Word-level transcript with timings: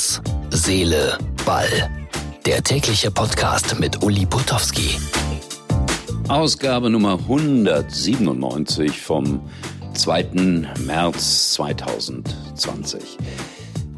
Herz, 0.00 0.22
Seele, 0.48 1.18
Ball. 1.44 1.90
Der 2.46 2.62
tägliche 2.62 3.10
Podcast 3.10 3.78
mit 3.78 4.02
Uli 4.02 4.24
Putowski. 4.24 4.96
Ausgabe 6.26 6.88
Nummer 6.88 7.18
197 7.18 8.98
vom 8.98 9.42
2. 9.92 10.24
März 10.86 11.52
2020. 11.52 13.18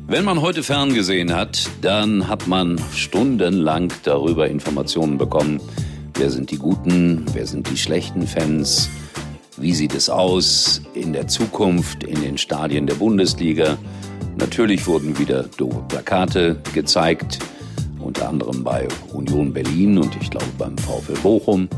Wenn 0.09 0.25
man 0.25 0.41
heute 0.41 0.65
ferngesehen 0.65 1.33
hat, 1.37 1.71
dann 1.83 2.27
hat 2.27 2.49
man 2.49 2.81
stundenlang 2.97 3.93
darüber 4.03 4.49
Informationen 4.49 5.19
bekommen, 5.19 5.61
wer 6.15 6.31
sind 6.31 6.51
die 6.51 6.59
guten, 6.59 7.27
wer 7.33 7.47
sind 7.47 7.71
die 7.71 7.77
schlechten 7.77 8.27
Fans, 8.27 8.91
wie 9.57 9.73
sieht 9.73 9.95
es 9.95 10.11
aus 10.11 10.83
in 10.95 11.13
der 11.13 11.29
Zukunft 11.29 12.03
in 12.03 12.23
den 12.23 12.39
Stadien 12.39 12.89
der 12.89 12.95
Bundesliga. 12.95 13.79
Natürlich 14.43 14.89
wurden 14.89 15.17
wieder 15.21 15.45
doofe 15.57 15.85
Plakate 15.87 16.57
gezeigt, 16.75 17.39
unter 18.01 18.29
anderem 18.29 18.65
bei 18.65 18.89
Union 19.13 19.53
Berlin 19.53 19.99
und 19.99 20.17
ich 20.21 20.31
glaube 20.31 20.49
beim 20.59 20.77
VfL 20.77 21.17
Bochum. 21.23 21.69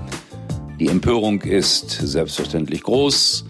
Die 0.81 0.89
Empörung 0.89 1.43
ist 1.43 1.91
selbstverständlich 1.91 2.83
groß. 2.83 3.45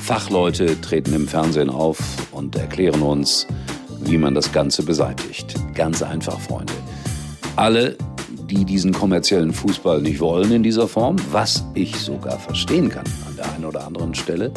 Fachleute 0.00 0.80
treten 0.80 1.12
im 1.14 1.26
Fernsehen 1.26 1.68
auf 1.68 1.98
und 2.30 2.54
erklären 2.54 3.02
uns, 3.02 3.48
wie 4.02 4.16
man 4.16 4.36
das 4.36 4.52
Ganze 4.52 4.84
beseitigt. 4.84 5.52
Ganz 5.74 6.00
einfach, 6.00 6.38
Freunde. 6.38 6.72
Alle, 7.56 7.96
die 8.48 8.64
diesen 8.64 8.92
kommerziellen 8.92 9.52
Fußball 9.52 10.00
nicht 10.00 10.20
wollen 10.20 10.52
in 10.52 10.62
dieser 10.62 10.86
Form, 10.86 11.16
was 11.32 11.64
ich 11.74 11.96
sogar 11.96 12.38
verstehen 12.38 12.88
kann 12.88 13.04
an 13.26 13.34
der 13.34 13.52
einen 13.52 13.64
oder 13.64 13.84
anderen 13.84 14.14
Stelle, 14.14 14.52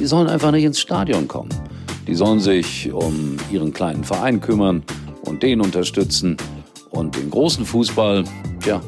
die 0.00 0.06
sollen 0.06 0.26
einfach 0.26 0.52
nicht 0.52 0.64
ins 0.64 0.80
Stadion 0.80 1.28
kommen. 1.28 1.50
Die 2.08 2.14
sollen 2.14 2.40
sich 2.40 2.90
um 2.90 3.36
ihren 3.52 3.72
kleinen 3.72 4.02
Verein 4.02 4.40
kümmern 4.40 4.82
und 5.26 5.42
den 5.42 5.60
unterstützen. 5.60 6.38
Und 6.90 7.14
den 7.16 7.30
großen 7.30 7.66
Fußball, 7.66 8.24
ja, 8.64 8.80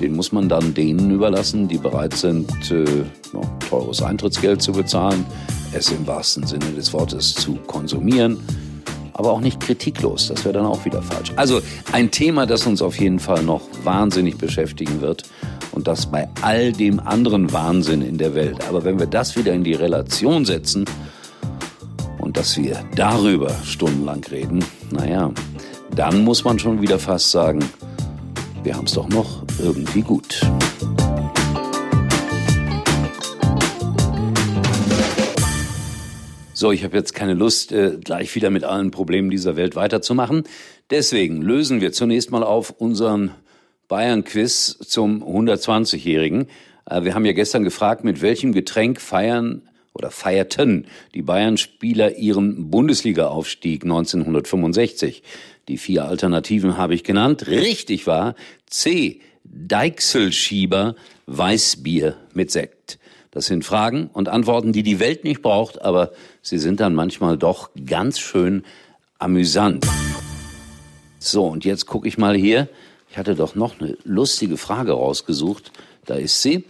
den 0.00 0.16
muss 0.16 0.32
man 0.32 0.48
dann 0.48 0.72
denen 0.72 1.10
überlassen, 1.10 1.68
die 1.68 1.76
bereit 1.76 2.14
sind, 2.14 2.50
äh, 2.70 2.84
teures 3.68 4.02
Eintrittsgeld 4.02 4.62
zu 4.62 4.72
bezahlen, 4.72 5.26
es 5.74 5.90
im 5.90 6.06
wahrsten 6.06 6.46
Sinne 6.46 6.72
des 6.74 6.92
Wortes 6.92 7.34
zu 7.34 7.56
konsumieren 7.66 8.38
aber 9.18 9.32
auch 9.32 9.40
nicht 9.40 9.60
kritiklos. 9.60 10.28
Das 10.28 10.44
wäre 10.44 10.52
dann 10.52 10.66
auch 10.66 10.84
wieder 10.84 11.00
falsch. 11.00 11.32
Also 11.36 11.62
ein 11.90 12.10
Thema, 12.10 12.44
das 12.44 12.66
uns 12.66 12.82
auf 12.82 12.98
jeden 13.00 13.18
Fall 13.18 13.42
noch 13.42 13.62
wahnsinnig 13.82 14.36
beschäftigen 14.36 15.00
wird 15.00 15.22
und 15.72 15.88
das 15.88 16.04
bei 16.04 16.28
all 16.42 16.70
dem 16.72 17.00
anderen 17.00 17.50
Wahnsinn 17.50 18.02
in 18.02 18.18
der 18.18 18.34
Welt. 18.34 18.68
Aber 18.68 18.84
wenn 18.84 18.98
wir 18.98 19.06
das 19.06 19.34
wieder 19.34 19.54
in 19.54 19.64
die 19.64 19.72
Relation 19.72 20.44
setzen 20.44 20.84
dass 22.36 22.58
wir 22.58 22.84
darüber 22.94 23.50
stundenlang 23.64 24.22
reden, 24.24 24.62
naja, 24.90 25.32
dann 25.94 26.22
muss 26.22 26.44
man 26.44 26.58
schon 26.58 26.82
wieder 26.82 26.98
fast 26.98 27.30
sagen, 27.30 27.64
wir 28.62 28.76
haben 28.76 28.84
es 28.84 28.92
doch 28.92 29.08
noch 29.08 29.42
irgendwie 29.58 30.02
gut. 30.02 30.42
So, 36.52 36.72
ich 36.72 36.84
habe 36.84 36.94
jetzt 36.96 37.14
keine 37.14 37.32
Lust, 37.32 37.72
äh, 37.72 37.96
gleich 38.04 38.34
wieder 38.34 38.50
mit 38.50 38.64
allen 38.64 38.90
Problemen 38.90 39.30
dieser 39.30 39.56
Welt 39.56 39.74
weiterzumachen. 39.74 40.44
Deswegen 40.90 41.40
lösen 41.40 41.80
wir 41.80 41.92
zunächst 41.92 42.30
mal 42.30 42.42
auf 42.42 42.70
unseren 42.70 43.30
Bayern-Quiz 43.88 44.78
zum 44.86 45.22
120-Jährigen. 45.22 46.48
Äh, 46.84 47.02
wir 47.04 47.14
haben 47.14 47.24
ja 47.24 47.32
gestern 47.32 47.64
gefragt, 47.64 48.04
mit 48.04 48.20
welchem 48.20 48.52
Getränk 48.52 49.00
feiern 49.00 49.62
oder 49.96 50.10
feierten 50.10 50.86
die 51.14 51.22
Bayern-Spieler 51.22 52.16
ihren 52.18 52.70
Bundesliga-Aufstieg 52.70 53.84
1965. 53.84 55.22
Die 55.68 55.78
vier 55.78 56.04
Alternativen 56.04 56.76
habe 56.76 56.94
ich 56.94 57.02
genannt. 57.02 57.46
Richtig 57.46 58.06
war 58.06 58.34
C. 58.66 59.20
Deichselschieber 59.44 60.96
Weißbier 61.26 62.16
mit 62.34 62.50
Sekt. 62.50 62.98
Das 63.30 63.46
sind 63.46 63.64
Fragen 63.64 64.10
und 64.12 64.28
Antworten, 64.28 64.72
die 64.72 64.82
die 64.82 65.00
Welt 65.00 65.24
nicht 65.24 65.40
braucht, 65.40 65.80
aber 65.80 66.12
sie 66.42 66.58
sind 66.58 66.80
dann 66.80 66.94
manchmal 66.94 67.38
doch 67.38 67.70
ganz 67.86 68.18
schön 68.18 68.64
amüsant. 69.18 69.86
So, 71.18 71.46
und 71.46 71.64
jetzt 71.64 71.86
gucke 71.86 72.06
ich 72.06 72.18
mal 72.18 72.36
hier. 72.36 72.68
Ich 73.10 73.16
hatte 73.16 73.34
doch 73.34 73.54
noch 73.54 73.80
eine 73.80 73.96
lustige 74.04 74.58
Frage 74.58 74.92
rausgesucht. 74.92 75.72
Da 76.04 76.16
ist 76.16 76.42
sie. 76.42 76.64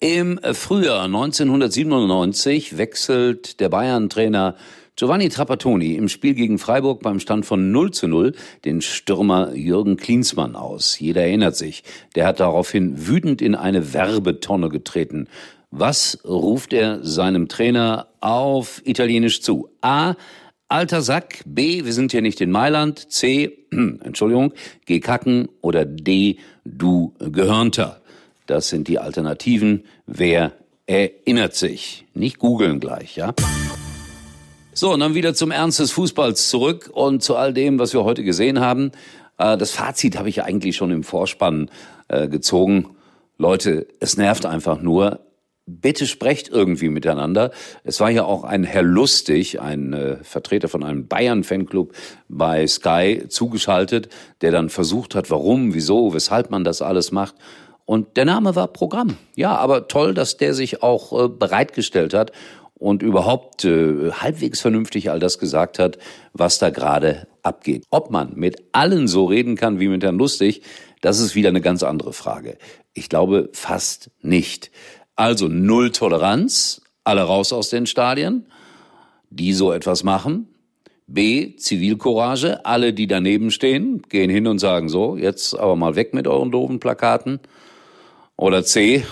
Im 0.00 0.38
Frühjahr 0.52 1.06
1997 1.06 2.78
wechselt 2.78 3.58
der 3.58 3.68
Bayern-Trainer 3.68 4.54
Giovanni 4.94 5.28
Trapattoni 5.28 5.96
im 5.96 6.08
Spiel 6.08 6.34
gegen 6.34 6.60
Freiburg 6.60 7.02
beim 7.02 7.18
Stand 7.18 7.46
von 7.46 7.72
0 7.72 7.90
zu 7.90 8.06
0 8.06 8.32
den 8.64 8.80
Stürmer 8.80 9.54
Jürgen 9.56 9.96
Klinsmann 9.96 10.54
aus. 10.54 11.00
Jeder 11.00 11.22
erinnert 11.22 11.56
sich. 11.56 11.82
Der 12.14 12.28
hat 12.28 12.38
daraufhin 12.38 13.08
wütend 13.08 13.42
in 13.42 13.56
eine 13.56 13.92
Werbetonne 13.92 14.68
getreten. 14.68 15.26
Was 15.72 16.20
ruft 16.24 16.72
er 16.72 17.04
seinem 17.04 17.48
Trainer 17.48 18.06
auf 18.20 18.80
Italienisch 18.84 19.42
zu? 19.42 19.68
A. 19.80 20.14
Alter 20.68 21.02
Sack. 21.02 21.40
B. 21.44 21.84
Wir 21.84 21.92
sind 21.92 22.12
hier 22.12 22.22
nicht 22.22 22.40
in 22.40 22.52
Mailand. 22.52 23.10
C. 23.10 23.66
Entschuldigung. 23.72 24.52
Geh 24.86 25.00
kacken. 25.00 25.48
Oder 25.60 25.84
D. 25.84 26.38
Du 26.64 27.14
Gehörnter. 27.18 28.00
Das 28.48 28.70
sind 28.70 28.88
die 28.88 28.98
Alternativen. 28.98 29.84
Wer 30.06 30.52
erinnert 30.86 31.54
sich? 31.54 32.06
Nicht 32.14 32.38
googeln 32.38 32.80
gleich, 32.80 33.14
ja? 33.14 33.34
So, 34.72 34.94
und 34.94 35.00
dann 35.00 35.14
wieder 35.14 35.34
zum 35.34 35.50
Ernst 35.50 35.80
des 35.80 35.92
Fußballs 35.92 36.48
zurück 36.48 36.90
und 36.90 37.22
zu 37.22 37.36
all 37.36 37.52
dem, 37.52 37.78
was 37.78 37.92
wir 37.92 38.04
heute 38.04 38.24
gesehen 38.24 38.58
haben. 38.58 38.92
Äh, 39.36 39.58
das 39.58 39.72
Fazit 39.72 40.16
habe 40.16 40.30
ich 40.30 40.42
eigentlich 40.42 40.76
schon 40.76 40.90
im 40.90 41.04
Vorspann 41.04 41.70
äh, 42.08 42.26
gezogen. 42.26 42.96
Leute, 43.36 43.86
es 44.00 44.16
nervt 44.16 44.46
einfach 44.46 44.80
nur 44.80 45.20
bitte 45.66 46.06
sprecht 46.06 46.48
irgendwie 46.48 46.88
miteinander. 46.88 47.50
Es 47.84 48.00
war 48.00 48.08
ja 48.08 48.24
auch 48.24 48.44
ein 48.44 48.64
Herr 48.64 48.82
Lustig, 48.82 49.60
ein 49.60 49.92
äh, 49.92 50.16
Vertreter 50.22 50.68
von 50.68 50.82
einem 50.82 51.06
Bayern-Fanclub 51.06 51.92
bei 52.30 52.66
Sky 52.66 53.24
zugeschaltet, 53.28 54.08
der 54.40 54.50
dann 54.52 54.70
versucht 54.70 55.14
hat, 55.14 55.30
warum, 55.30 55.74
wieso, 55.74 56.14
weshalb 56.14 56.50
man 56.50 56.64
das 56.64 56.80
alles 56.80 57.12
macht. 57.12 57.34
Und 57.88 58.18
der 58.18 58.26
Name 58.26 58.54
war 58.54 58.68
Programm. 58.68 59.16
Ja, 59.34 59.56
aber 59.56 59.88
toll, 59.88 60.12
dass 60.12 60.36
der 60.36 60.52
sich 60.52 60.82
auch 60.82 61.24
äh, 61.24 61.28
bereitgestellt 61.30 62.12
hat 62.12 62.32
und 62.74 63.02
überhaupt 63.02 63.64
äh, 63.64 64.10
halbwegs 64.12 64.60
vernünftig 64.60 65.10
all 65.10 65.20
das 65.20 65.38
gesagt 65.38 65.78
hat, 65.78 65.96
was 66.34 66.58
da 66.58 66.68
gerade 66.68 67.26
abgeht. 67.42 67.84
Ob 67.88 68.10
man 68.10 68.34
mit 68.34 68.62
allen 68.72 69.08
so 69.08 69.24
reden 69.24 69.56
kann 69.56 69.80
wie 69.80 69.88
mit 69.88 70.04
Herrn 70.04 70.18
Lustig, 70.18 70.60
das 71.00 71.18
ist 71.18 71.34
wieder 71.34 71.48
eine 71.48 71.62
ganz 71.62 71.82
andere 71.82 72.12
Frage. 72.12 72.58
Ich 72.92 73.08
glaube 73.08 73.48
fast 73.54 74.10
nicht. 74.20 74.70
Also 75.16 75.48
null 75.48 75.90
Toleranz, 75.90 76.82
alle 77.04 77.22
raus 77.22 77.54
aus 77.54 77.70
den 77.70 77.86
Stadien, 77.86 78.48
die 79.30 79.54
so 79.54 79.72
etwas 79.72 80.04
machen. 80.04 80.48
B, 81.06 81.56
Zivilcourage, 81.56 82.66
alle, 82.66 82.92
die 82.92 83.06
daneben 83.06 83.50
stehen, 83.50 84.02
gehen 84.10 84.28
hin 84.28 84.46
und 84.46 84.58
sagen 84.58 84.90
so, 84.90 85.16
jetzt 85.16 85.58
aber 85.58 85.74
mal 85.74 85.96
weg 85.96 86.12
mit 86.12 86.26
euren 86.28 86.50
doofen 86.50 86.80
Plakaten. 86.80 87.40
Oder 88.38 88.62
C, 88.62 89.04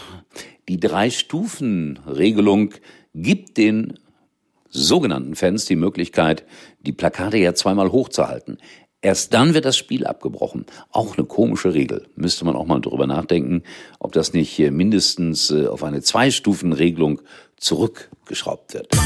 die 0.69 0.79
Drei-Stufen-Regelung 0.79 2.75
gibt 3.13 3.57
den 3.57 3.95
sogenannten 4.69 5.35
Fans 5.35 5.65
die 5.65 5.75
Möglichkeit, 5.75 6.45
die 6.79 6.93
Plakate 6.93 7.37
ja 7.37 7.53
zweimal 7.53 7.91
hochzuhalten. 7.91 8.59
Erst 9.03 9.35
dann 9.35 9.53
wird 9.53 9.65
das 9.65 9.77
Spiel 9.77 10.07
abgebrochen. 10.07 10.65
Auch 10.93 11.19
eine 11.19 11.27
komische 11.27 11.75
Regel. 11.75 12.07
Müsste 12.15 12.45
man 12.45 12.55
auch 12.55 12.67
mal 12.67 12.81
drüber 12.81 13.09
nachdenken, 13.09 13.65
ob 13.99 14.13
das 14.13 14.33
nicht 14.33 14.61
mindestens 14.71 15.51
äh, 15.51 15.67
auf 15.67 15.83
eine 15.83 16.03
Zwei-Stufen-Regelung 16.03 17.21
zurückgeschraubt 17.57 18.75
wird. 18.75 18.97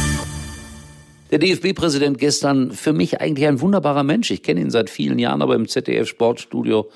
Der 1.31 1.39
DFB-Präsident 1.39 2.19
gestern, 2.19 2.73
für 2.73 2.93
mich 2.93 3.23
eigentlich 3.23 3.47
ein 3.47 3.63
wunderbarer 3.63 4.03
Mensch. 4.03 4.31
Ich 4.31 4.43
kenne 4.43 4.61
ihn 4.61 4.71
seit 4.71 4.91
vielen 4.91 5.19
Jahren, 5.19 5.41
aber 5.41 5.55
im 5.55 5.67
ZDF-Sportstudio 5.67 6.91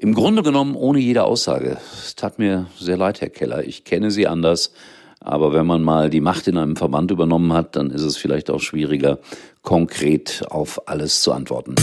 im 0.00 0.14
Grunde 0.14 0.42
genommen 0.42 0.76
ohne 0.76 0.98
jede 0.98 1.24
Aussage. 1.24 1.76
Es 2.02 2.14
tat 2.14 2.38
mir 2.38 2.66
sehr 2.78 2.96
leid, 2.96 3.20
Herr 3.20 3.28
Keller. 3.28 3.64
Ich 3.64 3.84
kenne 3.84 4.10
Sie 4.10 4.26
anders. 4.26 4.72
Aber 5.20 5.52
wenn 5.52 5.66
man 5.66 5.82
mal 5.82 6.08
die 6.08 6.22
Macht 6.22 6.48
in 6.48 6.56
einem 6.56 6.76
Verband 6.76 7.10
übernommen 7.10 7.52
hat, 7.52 7.76
dann 7.76 7.90
ist 7.90 8.00
es 8.00 8.16
vielleicht 8.16 8.48
auch 8.48 8.60
schwieriger, 8.60 9.18
konkret 9.60 10.42
auf 10.48 10.88
alles 10.88 11.20
zu 11.20 11.32
antworten. 11.32 11.74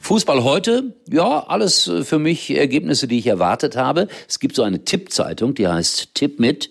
Fußball 0.00 0.44
heute, 0.44 0.94
ja, 1.10 1.46
alles 1.46 1.90
für 2.02 2.18
mich 2.18 2.54
Ergebnisse, 2.54 3.08
die 3.08 3.18
ich 3.18 3.26
erwartet 3.26 3.76
habe. 3.76 4.08
Es 4.28 4.40
gibt 4.40 4.56
so 4.56 4.62
eine 4.62 4.84
Tippzeitung, 4.84 5.54
die 5.54 5.68
heißt 5.68 6.14
Tipp 6.14 6.38
mit. 6.38 6.68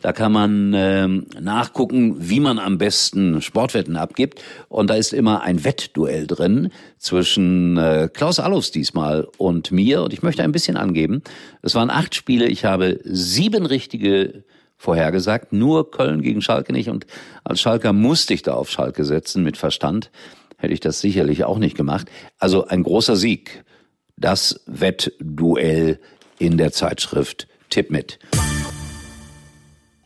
Da 0.00 0.12
kann 0.12 0.32
man 0.32 0.72
ähm, 0.74 1.26
nachgucken, 1.40 2.16
wie 2.18 2.40
man 2.40 2.58
am 2.58 2.78
besten 2.78 3.42
Sportwetten 3.42 3.96
abgibt. 3.96 4.42
Und 4.68 4.90
da 4.90 4.94
ist 4.94 5.12
immer 5.12 5.42
ein 5.42 5.64
Wettduell 5.64 6.26
drin 6.26 6.70
zwischen 6.98 7.76
äh, 7.76 8.08
Klaus 8.12 8.38
Allofs 8.38 8.70
diesmal 8.70 9.26
und 9.38 9.72
mir. 9.72 10.02
Und 10.02 10.12
ich 10.12 10.22
möchte 10.22 10.42
ein 10.42 10.52
bisschen 10.52 10.76
angeben. 10.76 11.22
Es 11.62 11.74
waren 11.74 11.90
acht 11.90 12.14
Spiele. 12.14 12.46
Ich 12.46 12.64
habe 12.64 13.00
sieben 13.04 13.66
richtige 13.66 14.44
vorhergesagt. 14.76 15.52
Nur 15.52 15.90
Köln 15.90 16.22
gegen 16.22 16.40
Schalke 16.40 16.72
nicht. 16.72 16.88
Und 16.88 17.06
als 17.44 17.60
Schalker 17.60 17.92
musste 17.92 18.34
ich 18.34 18.42
da 18.42 18.54
auf 18.54 18.70
Schalke 18.70 19.04
setzen 19.04 19.42
mit 19.42 19.56
Verstand. 19.56 20.10
hätte 20.56 20.72
ich 20.72 20.80
das 20.80 21.00
sicherlich 21.00 21.44
auch 21.44 21.58
nicht 21.58 21.76
gemacht. 21.76 22.08
Also 22.38 22.66
ein 22.66 22.82
großer 22.82 23.16
Sieg. 23.16 23.64
Das 24.16 24.60
Wettduell 24.66 26.00
in 26.38 26.56
der 26.56 26.72
Zeitschrift 26.72 27.48
Tipp 27.70 27.90
mit. 27.90 28.18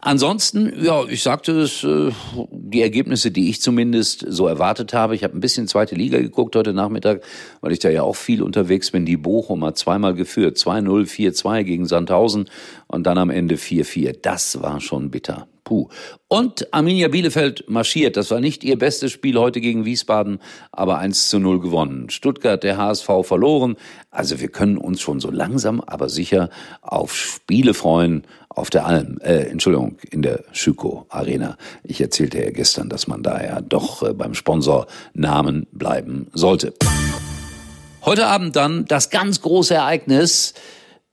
Ansonsten, 0.04 0.72
ja, 0.82 1.04
ich 1.04 1.22
sagte 1.22 1.60
es, 1.60 1.84
äh, 1.84 2.10
die 2.50 2.82
Ergebnisse, 2.82 3.30
die 3.30 3.48
ich 3.48 3.62
zumindest 3.62 4.26
so 4.28 4.48
erwartet 4.48 4.92
habe. 4.94 5.14
Ich 5.14 5.22
habe 5.22 5.38
ein 5.38 5.40
bisschen 5.40 5.68
zweite 5.68 5.94
Liga 5.94 6.18
geguckt 6.18 6.56
heute 6.56 6.72
Nachmittag, 6.72 7.22
weil 7.60 7.70
ich 7.70 7.78
da 7.78 7.88
ja 7.88 8.02
auch 8.02 8.16
viel 8.16 8.42
unterwegs 8.42 8.90
bin. 8.90 9.06
Die 9.06 9.16
Bochum 9.16 9.64
hat 9.64 9.78
zweimal 9.78 10.14
geführt. 10.14 10.56
2-0, 10.56 11.06
4-2 11.06 11.62
gegen 11.62 11.86
Sandhausen 11.86 12.50
und 12.88 13.06
dann 13.06 13.16
am 13.16 13.30
Ende 13.30 13.54
4-4. 13.54 14.18
Das 14.20 14.60
war 14.60 14.80
schon 14.80 15.12
bitter. 15.12 15.46
Puh. 15.72 15.88
Und 16.28 16.74
Arminia 16.74 17.08
Bielefeld 17.08 17.64
marschiert. 17.66 18.18
Das 18.18 18.30
war 18.30 18.40
nicht 18.40 18.62
ihr 18.62 18.78
bestes 18.78 19.10
Spiel 19.10 19.38
heute 19.38 19.62
gegen 19.62 19.86
Wiesbaden, 19.86 20.38
aber 20.70 20.98
1 20.98 21.30
zu 21.30 21.38
0 21.38 21.60
gewonnen. 21.60 22.10
Stuttgart, 22.10 22.62
der 22.62 22.76
HSV 22.76 23.08
verloren. 23.22 23.76
Also 24.10 24.38
wir 24.38 24.48
können 24.48 24.76
uns 24.76 25.00
schon 25.00 25.18
so 25.18 25.30
langsam, 25.30 25.80
aber 25.80 26.10
sicher 26.10 26.50
auf 26.82 27.16
Spiele 27.16 27.72
freuen 27.72 28.26
auf 28.50 28.68
der 28.68 28.84
Alm, 28.84 29.16
äh, 29.22 29.44
Entschuldigung, 29.44 29.96
in 30.10 30.20
der 30.20 30.44
Schüko 30.52 31.06
Arena. 31.08 31.56
Ich 31.84 32.02
erzählte 32.02 32.44
ja 32.44 32.50
gestern, 32.50 32.90
dass 32.90 33.06
man 33.06 33.22
da 33.22 33.42
ja 33.42 33.62
doch 33.62 34.02
äh, 34.02 34.12
beim 34.12 34.34
Sponsornamen 34.34 35.68
bleiben 35.72 36.26
sollte. 36.34 36.74
Heute 38.04 38.26
Abend 38.26 38.56
dann 38.56 38.84
das 38.84 39.08
ganz 39.08 39.40
große 39.40 39.72
Ereignis 39.72 40.52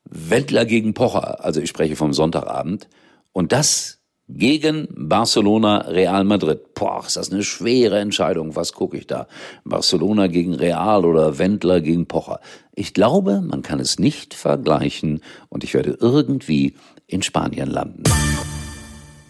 Wendler 0.04 0.66
gegen 0.66 0.94
Pocher. 0.94 1.46
Also 1.46 1.62
ich 1.62 1.70
spreche 1.70 1.96
vom 1.96 2.12
Sonntagabend. 2.12 2.90
Und 3.32 3.54
das 3.54 3.99
gegen 4.30 4.88
Barcelona 4.92 5.80
Real 5.80 6.24
Madrid. 6.24 6.74
Boah, 6.76 7.04
ist 7.06 7.18
das 7.18 7.32
eine 7.32 7.44
schwere 7.44 8.00
Entscheidung. 8.00 8.56
Was 8.56 8.74
gucke 8.74 8.98
ich 8.98 9.08
da? 9.08 9.28
Barcelona 9.66 10.28
gegen 10.28 10.54
Real 10.54 11.04
oder 11.06 11.40
Wendler 11.40 11.82
gegen 11.82 12.06
Pocher. 12.06 12.40
Ich 12.76 12.94
glaube, 12.94 13.42
man 13.42 13.64
kann 13.64 13.80
es 13.80 13.98
nicht 14.00 14.34
vergleichen 14.34 15.22
und 15.50 15.64
ich 15.64 15.74
werde 15.74 15.98
irgendwie 16.00 16.76
in 17.08 17.24
Spanien 17.24 17.70
landen. 17.70 18.04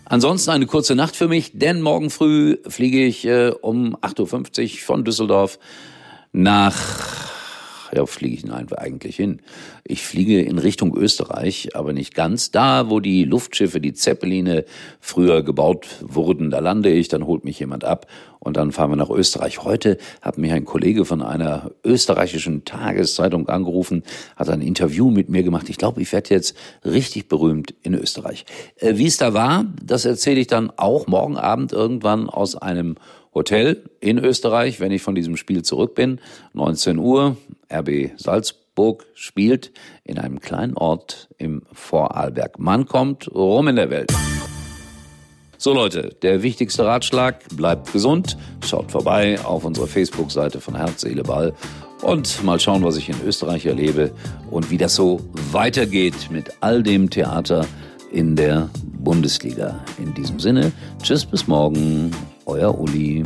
Ansonsten 0.05 0.51
eine 0.51 0.65
kurze 0.65 0.95
Nacht 0.95 1.15
für 1.15 1.27
mich, 1.27 1.51
denn 1.53 1.81
morgen 1.81 2.09
früh 2.09 2.57
fliege 2.67 3.05
ich 3.05 3.25
äh, 3.25 3.51
um 3.61 3.95
8.50 3.95 4.63
Uhr 4.63 4.79
von 4.79 5.05
Düsseldorf 5.05 5.59
nach 6.31 7.38
ja, 7.94 8.06
fliege 8.06 8.36
ich 8.36 8.74
eigentlich 8.77 9.15
hin? 9.15 9.41
Ich 9.83 10.01
fliege 10.01 10.41
in 10.41 10.59
Richtung 10.59 10.95
Österreich, 10.95 11.75
aber 11.75 11.94
nicht 11.94 12.15
ganz. 12.15 12.51
Da, 12.51 12.89
wo 12.89 13.00
die 13.00 13.24
Luftschiffe, 13.24 13.80
die 13.80 13.94
Zeppeline 13.94 14.65
früher 15.00 15.44
gebaut 15.44 15.88
wurden, 16.01 16.50
da 16.50 16.59
lande 16.59 16.91
ich, 16.91 17.07
dann 17.07 17.25
holt 17.25 17.44
mich 17.44 17.59
jemand 17.59 17.83
ab 17.83 18.07
und 18.39 18.57
dann 18.57 18.71
fahren 18.71 18.91
wir 18.91 18.95
nach 18.95 19.09
Österreich. 19.09 19.63
Heute 19.63 19.97
hat 20.21 20.38
mich 20.38 20.51
ein 20.51 20.65
Kollege 20.65 21.06
von 21.06 21.21
einer 21.21 21.71
österreichischen 21.83 22.65
Tageszeitung 22.65 23.50
angerufen, 23.50 24.03
hat 24.35 24.50
ein 24.50 24.62
Interview 24.62 25.09
mit 25.09 25.30
mir 25.30 25.44
gemacht. 25.44 25.69
Ich 25.69 25.77
glaube, 25.77 26.01
ich 26.01 26.12
werde 26.12 26.33
jetzt 26.33 26.56
richtig 26.85 27.27
berühmt 27.27 27.74
in 27.81 27.94
Österreich. 27.94 28.45
Äh, 28.77 28.97
wie 28.97 29.07
es 29.07 29.18
da 29.18 29.33
war, 29.33 29.65
das 29.83 30.06
erzähle 30.06 30.39
ich 30.39 30.47
dann 30.47 30.71
auch 30.77 31.07
morgen 31.07 31.38
Abend 31.38 31.74
irgendwann 31.74 32.30
aus 32.30 32.56
einem 32.56 32.95
Hotel 33.33 33.83
in 34.00 34.18
Österreich, 34.18 34.80
wenn 34.80 34.92
ich 34.92 35.01
von 35.01 35.15
diesem 35.15 35.38
Spiel 35.38 35.63
zurück 35.63 35.94
bin. 35.94 36.19
19 36.53 36.97
Uhr, 36.97 37.38
RB 37.71 38.12
Salzburg 38.18 39.06
spielt 39.13 39.71
in 40.04 40.19
einem 40.19 40.39
kleinen 40.39 40.75
Ort 40.75 41.30
im 41.38 41.63
Vorarlberg. 41.71 42.60
Man 42.60 42.86
kommt 42.86 43.33
rum 43.33 43.68
in 43.68 43.75
der 43.75 43.89
Welt. 43.89 44.12
So 45.57 45.74
Leute, 45.74 46.16
der 46.21 46.42
wichtigste 46.42 46.86
Ratschlag, 46.86 47.44
bleibt 47.56 47.92
gesund, 47.92 48.38
schaut 48.66 48.92
vorbei 48.92 49.39
auf 49.44 49.66
unserer 49.66 49.88
Facebook-Seite 49.88 50.62
von 50.62 50.75
Herz, 50.75 51.01
Seele, 51.01 51.24
Ball 51.24 51.54
und 52.01 52.44
mal 52.45 52.60
schauen, 52.62 52.83
was 52.83 52.95
ich 52.95 53.10
in 53.10 53.21
Österreich 53.25 53.66
erlebe 53.66 54.12
und 54.50 54.71
wie 54.71 54.77
das 54.77 54.95
so 54.95 55.19
weitergeht 55.51 56.31
mit 56.31 56.51
all 56.62 56.81
dem 56.81 57.10
Theater 57.10 57.68
in 58.12 58.38
der 58.38 58.69
Bundesliga. 59.00 59.83
In 59.98 60.13
diesem 60.13 60.39
Sinne, 60.39 60.71
tschüss 61.04 61.25
bis 61.25 61.48
morgen 61.48 62.12
euer 62.45 62.80
Uli. 62.80 63.24